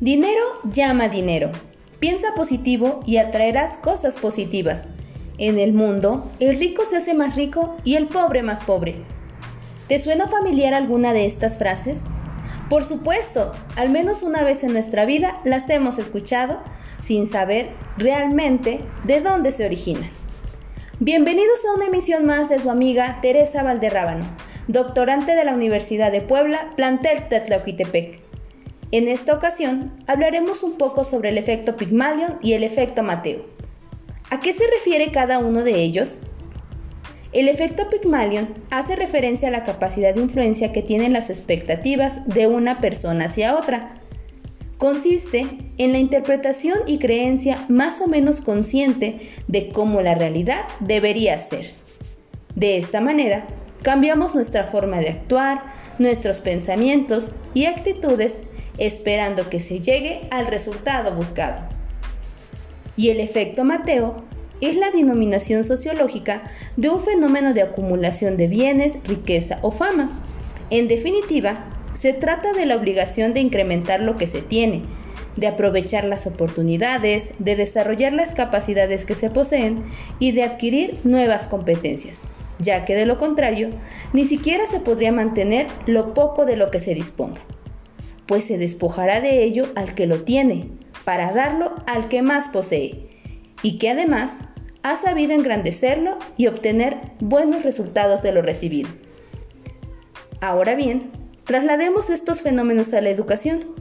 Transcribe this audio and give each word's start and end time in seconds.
Dinero 0.00 0.44
llama 0.62 1.08
dinero. 1.08 1.50
Piensa 1.98 2.28
positivo 2.36 3.00
y 3.04 3.16
atraerás 3.16 3.78
cosas 3.78 4.16
positivas. 4.16 4.84
En 5.38 5.58
el 5.58 5.72
mundo, 5.72 6.30
el 6.38 6.56
rico 6.56 6.84
se 6.84 6.98
hace 6.98 7.14
más 7.14 7.34
rico 7.34 7.76
y 7.82 7.96
el 7.96 8.06
pobre 8.06 8.44
más 8.44 8.62
pobre. 8.62 8.94
¿Te 9.88 9.98
suena 9.98 10.28
familiar 10.28 10.72
alguna 10.72 11.12
de 11.12 11.26
estas 11.26 11.58
frases? 11.58 11.98
Por 12.70 12.84
supuesto, 12.84 13.50
al 13.74 13.90
menos 13.90 14.22
una 14.22 14.44
vez 14.44 14.62
en 14.62 14.72
nuestra 14.72 15.04
vida 15.04 15.40
las 15.42 15.68
hemos 15.68 15.98
escuchado 15.98 16.60
sin 17.02 17.26
saber 17.26 17.70
realmente 17.96 18.82
de 19.02 19.20
dónde 19.20 19.50
se 19.50 19.66
originan. 19.66 20.10
Bienvenidos 21.00 21.58
a 21.64 21.74
una 21.74 21.86
emisión 21.86 22.24
más 22.24 22.48
de 22.48 22.60
su 22.60 22.70
amiga 22.70 23.18
Teresa 23.20 23.64
Valderrábano, 23.64 24.26
doctorante 24.68 25.34
de 25.34 25.44
la 25.44 25.54
Universidad 25.54 26.12
de 26.12 26.20
Puebla, 26.20 26.70
plantel 26.76 27.26
Tetlauquitepec. 27.28 28.27
En 28.90 29.06
esta 29.06 29.34
ocasión 29.34 29.92
hablaremos 30.06 30.62
un 30.62 30.78
poco 30.78 31.04
sobre 31.04 31.28
el 31.28 31.36
efecto 31.36 31.76
Pygmalion 31.76 32.38
y 32.40 32.54
el 32.54 32.64
efecto 32.64 33.02
Mateo. 33.02 33.44
¿A 34.30 34.40
qué 34.40 34.54
se 34.54 34.64
refiere 34.66 35.12
cada 35.12 35.38
uno 35.38 35.62
de 35.62 35.82
ellos? 35.82 36.18
El 37.32 37.48
efecto 37.48 37.90
Pygmalion 37.90 38.48
hace 38.70 38.96
referencia 38.96 39.48
a 39.48 39.50
la 39.50 39.64
capacidad 39.64 40.14
de 40.14 40.22
influencia 40.22 40.72
que 40.72 40.80
tienen 40.80 41.12
las 41.12 41.28
expectativas 41.28 42.26
de 42.26 42.46
una 42.46 42.80
persona 42.80 43.26
hacia 43.26 43.56
otra. 43.56 43.94
Consiste 44.78 45.46
en 45.76 45.92
la 45.92 45.98
interpretación 45.98 46.78
y 46.86 46.98
creencia 46.98 47.66
más 47.68 48.00
o 48.00 48.06
menos 48.06 48.40
consciente 48.40 49.32
de 49.48 49.68
cómo 49.68 50.00
la 50.00 50.14
realidad 50.14 50.62
debería 50.80 51.36
ser. 51.36 51.72
De 52.54 52.78
esta 52.78 53.02
manera, 53.02 53.46
cambiamos 53.82 54.34
nuestra 54.34 54.64
forma 54.64 54.98
de 55.00 55.10
actuar, 55.10 55.76
nuestros 55.98 56.38
pensamientos 56.38 57.32
y 57.52 57.66
actitudes 57.66 58.38
esperando 58.78 59.48
que 59.50 59.60
se 59.60 59.80
llegue 59.80 60.22
al 60.30 60.46
resultado 60.46 61.14
buscado. 61.14 61.60
Y 62.96 63.10
el 63.10 63.20
efecto 63.20 63.64
Mateo 63.64 64.24
es 64.60 64.76
la 64.76 64.90
denominación 64.90 65.64
sociológica 65.64 66.42
de 66.76 66.88
un 66.88 67.00
fenómeno 67.00 67.54
de 67.54 67.62
acumulación 67.62 68.36
de 68.36 68.48
bienes, 68.48 68.94
riqueza 69.04 69.58
o 69.62 69.70
fama. 69.70 70.10
En 70.70 70.88
definitiva, 70.88 71.64
se 71.94 72.12
trata 72.12 72.52
de 72.52 72.66
la 72.66 72.76
obligación 72.76 73.34
de 73.34 73.40
incrementar 73.40 74.00
lo 74.00 74.16
que 74.16 74.26
se 74.26 74.42
tiene, 74.42 74.82
de 75.36 75.46
aprovechar 75.46 76.04
las 76.04 76.26
oportunidades, 76.26 77.30
de 77.38 77.56
desarrollar 77.56 78.12
las 78.12 78.34
capacidades 78.34 79.04
que 79.04 79.14
se 79.14 79.30
poseen 79.30 79.84
y 80.18 80.32
de 80.32 80.42
adquirir 80.42 80.98
nuevas 81.04 81.46
competencias, 81.46 82.16
ya 82.58 82.84
que 82.84 82.96
de 82.96 83.06
lo 83.06 83.18
contrario, 83.18 83.70
ni 84.12 84.24
siquiera 84.24 84.66
se 84.66 84.80
podría 84.80 85.12
mantener 85.12 85.68
lo 85.86 86.14
poco 86.14 86.44
de 86.44 86.56
lo 86.56 86.70
que 86.70 86.80
se 86.80 86.94
disponga, 86.94 87.40
pues 88.28 88.44
se 88.44 88.58
despojará 88.58 89.20
de 89.20 89.42
ello 89.42 89.66
al 89.74 89.94
que 89.94 90.06
lo 90.06 90.22
tiene, 90.22 90.68
para 91.04 91.32
darlo 91.32 91.74
al 91.86 92.08
que 92.08 92.22
más 92.22 92.46
posee, 92.48 93.08
y 93.62 93.78
que 93.78 93.90
además 93.90 94.32
ha 94.82 94.96
sabido 94.96 95.32
engrandecerlo 95.32 96.18
y 96.36 96.46
obtener 96.46 96.98
buenos 97.18 97.64
resultados 97.64 98.22
de 98.22 98.32
lo 98.32 98.42
recibido. 98.42 98.90
Ahora 100.40 100.74
bien, 100.74 101.10
traslademos 101.44 102.10
estos 102.10 102.42
fenómenos 102.42 102.92
a 102.92 103.00
la 103.00 103.08
educación, 103.08 103.74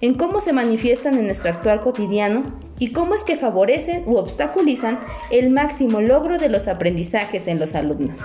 en 0.00 0.14
cómo 0.14 0.40
se 0.40 0.52
manifiestan 0.52 1.18
en 1.18 1.26
nuestro 1.26 1.50
actual 1.50 1.80
cotidiano 1.82 2.58
y 2.78 2.92
cómo 2.92 3.14
es 3.16 3.22
que 3.22 3.36
favorecen 3.36 4.04
u 4.06 4.16
obstaculizan 4.16 5.00
el 5.30 5.50
máximo 5.50 6.00
logro 6.00 6.38
de 6.38 6.48
los 6.48 6.68
aprendizajes 6.68 7.48
en 7.48 7.58
los 7.58 7.74
alumnos. 7.74 8.20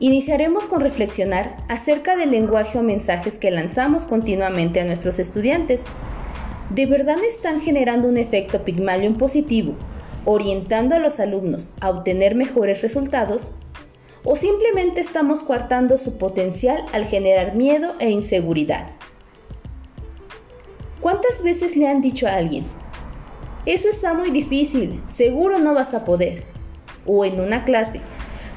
Iniciaremos 0.00 0.66
con 0.66 0.80
reflexionar 0.80 1.56
acerca 1.68 2.16
del 2.16 2.32
lenguaje 2.32 2.78
o 2.78 2.82
mensajes 2.82 3.38
que 3.38 3.50
lanzamos 3.50 4.02
continuamente 4.02 4.80
a 4.80 4.84
nuestros 4.84 5.18
estudiantes 5.18 5.82
¿de 6.70 6.86
verdad 6.86 7.18
están 7.22 7.60
generando 7.60 8.08
un 8.08 8.16
efecto 8.16 8.64
Pygmalion 8.64 9.16
positivo, 9.16 9.74
orientando 10.24 10.96
a 10.96 10.98
los 10.98 11.20
alumnos 11.20 11.72
a 11.80 11.90
obtener 11.90 12.34
mejores 12.34 12.82
resultados? 12.82 13.46
¿O 14.24 14.36
simplemente 14.36 15.00
estamos 15.00 15.42
coartando 15.42 15.98
su 15.98 16.18
potencial 16.18 16.84
al 16.92 17.04
generar 17.04 17.54
miedo 17.54 17.92
e 18.00 18.10
inseguridad? 18.10 18.88
¿Cuántas 21.00 21.42
veces 21.42 21.76
le 21.76 21.86
han 21.86 22.00
dicho 22.00 22.26
a 22.26 22.34
alguien, 22.34 22.64
eso 23.66 23.88
está 23.88 24.14
muy 24.14 24.30
difícil, 24.30 25.02
seguro 25.06 25.58
no 25.58 25.74
vas 25.74 25.94
a 25.94 26.04
poder? 26.04 26.44
O 27.06 27.24
en 27.24 27.38
una 27.38 27.64
clase, 27.64 28.00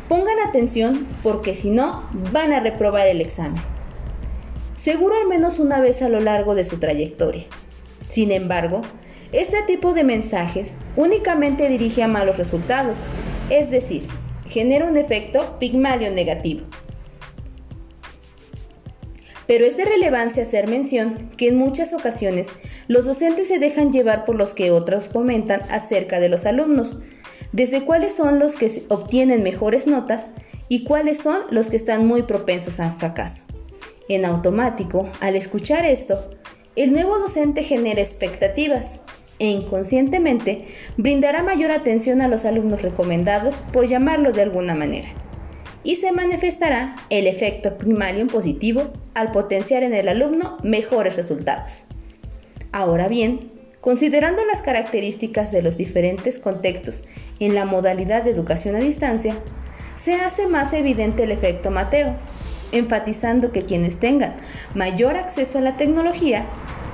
pongan 0.08 0.40
atención 0.48 1.08
porque 1.24 1.56
si 1.56 1.70
no, 1.70 2.10
van 2.32 2.54
a 2.54 2.60
reprobar 2.60 3.08
el 3.08 3.22
examen. 3.22 3.62
Seguro 4.78 5.16
al 5.20 5.28
menos 5.28 5.60
una 5.60 5.82
vez 5.82 6.02
a 6.02 6.10
lo 6.10 6.20
largo 6.20 6.56
de 6.56 6.64
su 6.64 6.78
trayectoria. 6.78 7.46
Sin 8.10 8.32
embargo, 8.32 8.82
este 9.32 9.62
tipo 9.64 9.94
de 9.94 10.04
mensajes 10.04 10.72
únicamente 10.96 11.68
dirige 11.68 12.04
a 12.04 12.08
malos 12.08 12.38
resultados, 12.38 13.00
es 13.50 13.70
decir, 13.70 14.08
genera 14.48 14.86
un 14.86 14.98
efecto 14.98 15.58
pigmalio 15.60 16.12
negativo. 16.12 16.62
Pero 19.48 19.66
es 19.66 19.78
de 19.78 19.86
relevancia 19.86 20.44
hacer 20.44 20.68
mención 20.68 21.30
que 21.38 21.48
en 21.48 21.58
muchas 21.58 21.94
ocasiones 21.94 22.48
los 22.88 23.06
docentes 23.06 23.48
se 23.48 23.60
dejan 23.60 23.92
llevar 23.92 24.26
por 24.26 24.36
los 24.36 24.54
que 24.54 24.72
otros 24.72 25.08
comentan 25.08 25.62
acerca 25.70 26.20
de 26.20 26.30
los 26.30 26.46
alumnos, 26.46 27.00
desde 27.58 27.82
cuáles 27.82 28.14
son 28.14 28.38
los 28.38 28.56
que 28.56 28.84
obtienen 28.88 29.42
mejores 29.42 29.88
notas 29.88 30.28
y 30.70 30.84
cuáles 30.84 31.18
son 31.18 31.40
los 31.50 31.72
que 31.72 31.76
están 31.76 32.06
muy 32.06 32.22
propensos 32.22 32.80
al 32.80 32.96
fracaso. 32.98 33.46
En 34.08 34.26
automático, 34.26 35.10
al 35.22 35.36
escuchar 35.36 35.84
esto, 35.84 36.30
el 36.76 36.92
nuevo 36.92 37.18
docente 37.18 37.64
genera 37.64 38.00
expectativas 38.00 39.00
e 39.40 39.48
inconscientemente 39.48 40.68
brindará 40.98 41.42
mayor 41.42 41.72
atención 41.72 42.22
a 42.22 42.28
los 42.28 42.46
alumnos 42.46 42.84
recomendados, 42.84 43.56
por 43.74 43.88
llamarlo 43.88 44.34
de 44.34 44.44
alguna 44.44 44.76
manera. 44.76 45.10
Y 45.84 45.96
se 45.96 46.12
manifestará 46.12 46.96
el 47.10 47.26
efecto 47.26 47.80
primario 47.80 48.28
positivo 48.28 48.94
al 49.16 49.32
potenciar 49.32 49.82
en 49.82 49.96
el 49.96 50.10
alumno 50.10 50.58
mejores 50.62 51.16
resultados. 51.16 51.86
Ahora 52.72 53.08
bien, 53.08 53.50
considerando 53.82 54.46
las 54.46 54.62
características 54.62 55.52
de 55.52 55.64
los 55.64 55.76
diferentes 55.78 56.38
contextos 56.38 57.04
en 57.40 57.56
la 57.56 57.66
modalidad 57.66 58.24
de 58.24 58.32
educación 58.32 58.76
a 58.76 58.80
distancia, 58.80 59.36
se 59.96 60.16
hace 60.16 60.48
más 60.48 60.74
evidente 60.74 61.24
el 61.24 61.32
efecto 61.32 61.72
Mateo, 61.72 62.16
enfatizando 62.72 63.52
que 63.52 63.66
quienes 63.66 64.00
tengan 64.00 64.36
mayor 64.74 65.18
acceso 65.18 65.58
a 65.58 65.62
la 65.62 65.78
tecnología 65.78 66.46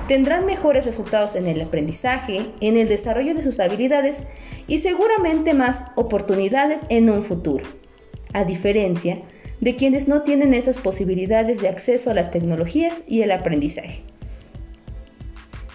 tendrán 0.08 0.46
mejores 0.46 0.84
resultados 0.84 1.34
en 1.34 1.46
el 1.46 1.60
aprendizaje, 1.60 2.50
en 2.60 2.76
el 2.76 2.88
desarrollo 2.88 3.34
de 3.34 3.42
sus 3.42 3.60
habilidades 3.60 4.18
y 4.66 4.78
seguramente 4.78 5.54
más 5.54 5.80
oportunidades 5.94 6.82
en 6.88 7.10
un 7.10 7.22
futuro, 7.22 7.64
a 8.32 8.44
diferencia 8.44 9.18
de 9.60 9.76
quienes 9.76 10.08
no 10.08 10.22
tienen 10.22 10.52
esas 10.52 10.78
posibilidades 10.78 11.60
de 11.60 11.68
acceso 11.68 12.10
a 12.10 12.14
las 12.14 12.30
tecnologías 12.30 13.02
y 13.06 13.22
el 13.22 13.32
aprendizaje. 13.32 14.02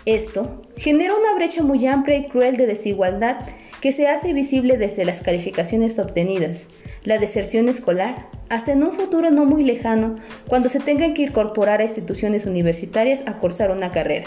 Esto 0.09 0.63
genera 0.75 1.13
una 1.15 1.35
brecha 1.35 1.61
muy 1.61 1.85
amplia 1.85 2.17
y 2.17 2.27
cruel 2.29 2.57
de 2.57 2.65
desigualdad 2.65 3.41
que 3.79 3.91
se 3.91 4.07
hace 4.07 4.33
visible 4.33 4.75
desde 4.75 5.05
las 5.05 5.19
calificaciones 5.19 5.99
obtenidas, 5.99 6.63
la 7.03 7.19
deserción 7.19 7.69
escolar, 7.69 8.25
hasta 8.49 8.71
en 8.71 8.81
un 8.81 8.93
futuro 8.93 9.29
no 9.29 9.45
muy 9.45 9.63
lejano, 9.63 10.15
cuando 10.47 10.67
se 10.67 10.79
tengan 10.79 11.13
que 11.13 11.21
incorporar 11.21 11.79
a 11.79 11.83
instituciones 11.83 12.47
universitarias 12.47 13.21
a 13.27 13.37
cursar 13.37 13.69
una 13.69 13.91
carrera 13.91 14.25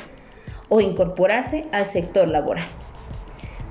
o 0.68 0.80
incorporarse 0.80 1.64
al 1.72 1.86
sector 1.86 2.28
laboral. 2.28 2.64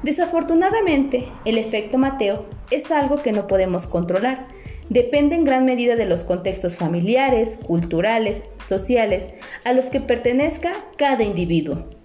Desafortunadamente, 0.04 1.30
el 1.46 1.58
efecto 1.58 1.98
Mateo 1.98 2.46
es 2.72 2.92
algo 2.92 3.22
que 3.22 3.32
no 3.32 3.48
podemos 3.48 3.88
controlar. 3.88 4.48
Depende 4.90 5.38
en 5.38 5.46
gran 5.46 5.64
medida 5.64 5.96
de 5.96 6.08
los 6.08 6.26
contextos 6.26 6.76
familiares, 6.76 7.58
culturales, 7.66 8.44
sociales 8.68 9.30
a 9.64 9.72
los 9.72 9.86
que 9.86 10.02
pertenezca 10.02 10.74
cada 10.98 11.24
individuo. 11.24 12.01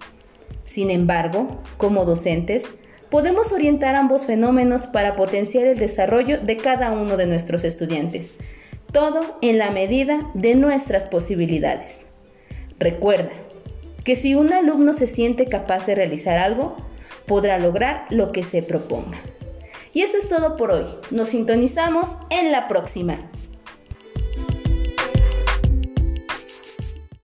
Sin 0.67 0.91
embargo, 0.91 1.61
como 1.77 2.03
docentes, 2.03 2.65
podemos 3.09 3.53
orientar 3.53 3.95
ambos 3.95 4.25
fenómenos 4.25 4.85
para 4.85 5.15
potenciar 5.15 5.65
el 5.65 5.79
desarrollo 5.79 6.39
de 6.39 6.57
cada 6.57 6.91
uno 6.91 7.15
de 7.15 7.25
nuestros 7.25 7.63
estudiantes, 7.63 8.31
todo 8.91 9.37
en 9.41 9.57
la 9.57 9.71
medida 9.71 10.29
de 10.33 10.55
nuestras 10.55 11.03
posibilidades. 11.03 11.99
Recuerda 12.79 13.31
que 14.03 14.17
si 14.17 14.35
un 14.35 14.51
alumno 14.51 14.91
se 14.93 15.07
siente 15.07 15.47
capaz 15.47 15.85
de 15.85 15.95
realizar 15.95 16.37
algo, 16.37 16.75
podrá 17.25 17.59
lograr 17.59 18.05
lo 18.09 18.33
que 18.33 18.43
se 18.43 18.61
proponga. 18.61 19.17
Y 19.93 20.01
eso 20.01 20.17
es 20.17 20.27
todo 20.27 20.57
por 20.57 20.71
hoy. 20.71 20.85
Nos 21.11 21.29
sintonizamos 21.29 22.09
en 22.29 22.51
la 22.51 22.67
próxima. 22.67 23.31